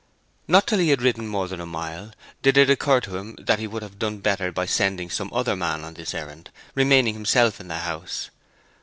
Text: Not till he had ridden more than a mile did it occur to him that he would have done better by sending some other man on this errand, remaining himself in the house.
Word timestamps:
Not 0.47 0.65
till 0.65 0.79
he 0.79 0.89
had 0.89 1.03
ridden 1.03 1.27
more 1.27 1.47
than 1.47 1.61
a 1.61 1.65
mile 1.67 2.11
did 2.41 2.57
it 2.57 2.71
occur 2.71 2.99
to 3.01 3.17
him 3.17 3.35
that 3.39 3.59
he 3.59 3.67
would 3.67 3.83
have 3.83 3.99
done 3.99 4.17
better 4.17 4.51
by 4.51 4.65
sending 4.65 5.11
some 5.11 5.31
other 5.31 5.55
man 5.55 5.83
on 5.83 5.93
this 5.93 6.15
errand, 6.15 6.49
remaining 6.73 7.13
himself 7.13 7.59
in 7.61 7.67
the 7.67 7.77
house. 7.77 8.31